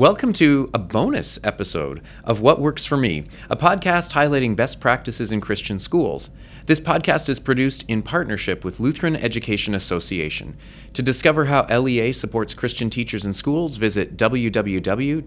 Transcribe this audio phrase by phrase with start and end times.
[0.00, 5.30] Welcome to a bonus episode of What Works for Me, a podcast highlighting best practices
[5.30, 6.30] in Christian schools.
[6.64, 10.56] This podcast is produced in partnership with Lutheran Education Association.
[10.94, 15.24] To discover how LEA supports Christian teachers in schools, visit www.lea.org.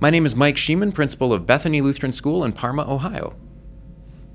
[0.00, 3.36] My name is Mike Sheeman, principal of Bethany Lutheran School in Parma, Ohio.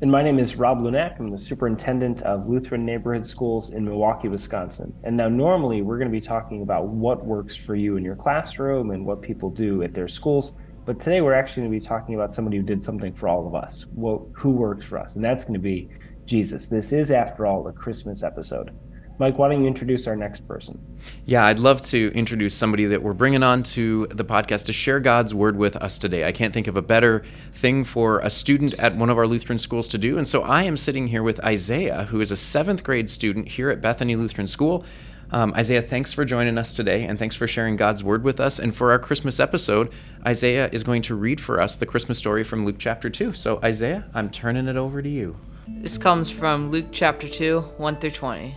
[0.00, 1.18] And my name is Rob Lunak.
[1.18, 4.94] I'm the superintendent of Lutheran Neighborhood Schools in Milwaukee, Wisconsin.
[5.02, 8.14] And now, normally, we're going to be talking about what works for you in your
[8.14, 10.52] classroom and what people do at their schools.
[10.84, 13.48] But today, we're actually going to be talking about somebody who did something for all
[13.48, 13.86] of us.
[13.92, 15.16] Well, who works for us?
[15.16, 15.88] And that's going to be
[16.26, 16.66] Jesus.
[16.66, 18.70] This is, after all, a Christmas episode.
[19.18, 20.80] Mike, why don't you introduce our next person?
[21.24, 25.00] Yeah, I'd love to introduce somebody that we're bringing on to the podcast to share
[25.00, 26.24] God's word with us today.
[26.24, 29.58] I can't think of a better thing for a student at one of our Lutheran
[29.58, 30.18] schools to do.
[30.18, 33.70] And so I am sitting here with Isaiah, who is a seventh grade student here
[33.70, 34.84] at Bethany Lutheran School.
[35.32, 38.60] Um, Isaiah, thanks for joining us today and thanks for sharing God's word with us.
[38.60, 39.92] And for our Christmas episode,
[40.24, 43.32] Isaiah is going to read for us the Christmas story from Luke chapter 2.
[43.32, 45.36] So, Isaiah, I'm turning it over to you.
[45.66, 48.56] This comes from Luke chapter 2, 1 through 20.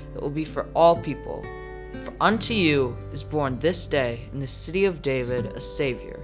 [0.13, 1.43] that will be for all people.
[2.01, 6.19] For unto you is born this day in the city of David a Savior,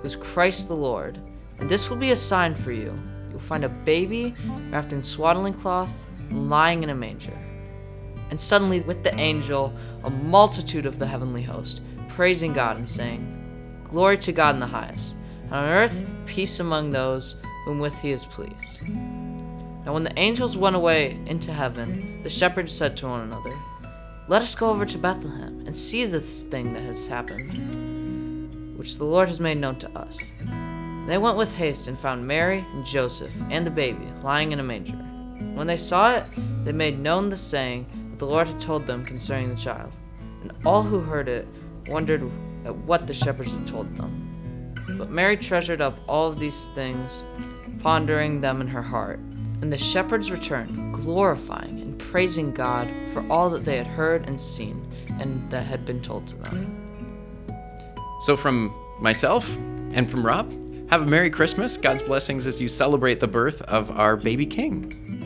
[0.00, 1.18] who is Christ the Lord.
[1.58, 2.98] And this will be a sign for you.
[3.26, 4.34] You will find a baby
[4.70, 5.92] wrapped in swaddling cloth
[6.30, 7.36] and lying in a manger.
[8.30, 9.74] And suddenly, with the angel,
[10.04, 13.34] a multitude of the heavenly host, praising God and saying,
[13.84, 18.10] Glory to God in the highest, and on earth peace among those whom with he
[18.10, 18.80] is pleased.
[19.88, 23.56] Now, when the angels went away into heaven, the shepherds said to one another,
[24.28, 29.06] Let us go over to Bethlehem and see this thing that has happened, which the
[29.06, 30.18] Lord has made known to us.
[30.40, 34.60] And they went with haste and found Mary and Joseph and the baby lying in
[34.60, 34.92] a manger.
[34.92, 36.24] When they saw it,
[36.66, 39.90] they made known the saying that the Lord had told them concerning the child.
[40.42, 41.48] And all who heard it
[41.86, 42.30] wondered
[42.66, 44.74] at what the shepherds had told them.
[44.98, 47.24] But Mary treasured up all of these things,
[47.80, 49.18] pondering them in her heart.
[49.60, 54.40] And the shepherds returned, glorifying and praising God for all that they had heard and
[54.40, 54.86] seen,
[55.20, 56.84] and that had been told to them.
[58.22, 59.48] So, from myself
[59.92, 60.52] and from Rob,
[60.90, 61.76] have a Merry Christmas.
[61.76, 65.17] God's blessings as you celebrate the birth of our baby king.